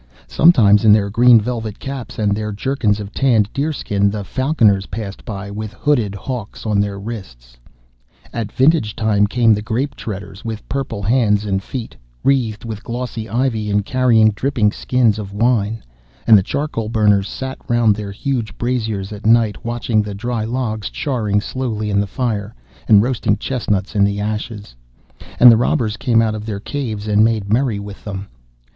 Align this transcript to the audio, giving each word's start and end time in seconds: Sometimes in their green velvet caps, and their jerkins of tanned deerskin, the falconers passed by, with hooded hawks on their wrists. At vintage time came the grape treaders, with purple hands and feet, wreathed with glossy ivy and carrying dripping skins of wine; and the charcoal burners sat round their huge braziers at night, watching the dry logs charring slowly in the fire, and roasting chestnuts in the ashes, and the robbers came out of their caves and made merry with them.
Sometimes 0.25 0.83
in 0.83 0.91
their 0.91 1.11
green 1.11 1.39
velvet 1.39 1.77
caps, 1.77 2.17
and 2.17 2.33
their 2.35 2.51
jerkins 2.51 2.99
of 2.99 3.13
tanned 3.13 3.53
deerskin, 3.53 4.09
the 4.09 4.23
falconers 4.23 4.87
passed 4.87 5.23
by, 5.23 5.51
with 5.51 5.73
hooded 5.73 6.15
hawks 6.15 6.65
on 6.65 6.79
their 6.81 6.99
wrists. 6.99 7.57
At 8.33 8.51
vintage 8.51 8.95
time 8.95 9.27
came 9.27 9.53
the 9.53 9.61
grape 9.61 9.95
treaders, 9.95 10.43
with 10.43 10.67
purple 10.67 11.03
hands 11.03 11.45
and 11.45 11.61
feet, 11.61 11.95
wreathed 12.23 12.65
with 12.65 12.83
glossy 12.83 13.29
ivy 13.29 13.69
and 13.69 13.85
carrying 13.85 14.31
dripping 14.31 14.71
skins 14.71 15.19
of 15.19 15.33
wine; 15.35 15.83
and 16.25 16.35
the 16.35 16.41
charcoal 16.41 16.89
burners 16.89 17.29
sat 17.29 17.59
round 17.69 17.95
their 17.95 18.11
huge 18.11 18.57
braziers 18.57 19.11
at 19.11 19.27
night, 19.27 19.63
watching 19.63 20.01
the 20.01 20.15
dry 20.15 20.43
logs 20.43 20.89
charring 20.89 21.39
slowly 21.39 21.91
in 21.91 21.99
the 21.99 22.07
fire, 22.07 22.55
and 22.87 23.03
roasting 23.03 23.37
chestnuts 23.37 23.93
in 23.95 24.03
the 24.03 24.19
ashes, 24.19 24.75
and 25.39 25.51
the 25.51 25.57
robbers 25.57 25.95
came 25.95 26.23
out 26.23 26.33
of 26.33 26.47
their 26.47 26.59
caves 26.59 27.07
and 27.07 27.23
made 27.23 27.53
merry 27.53 27.77
with 27.79 28.03
them. 28.03 28.27